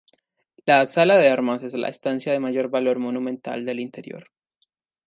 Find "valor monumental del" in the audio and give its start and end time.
2.71-3.79